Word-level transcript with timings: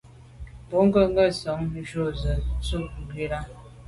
Bônke’ 0.69 1.01
nke 1.11 1.25
nson 1.31 1.61
ju 1.89 2.03
ze 2.19 2.33
bo 2.43 2.53
tù’ 2.65 2.79
ngù 3.09 3.23
là. 3.31 3.39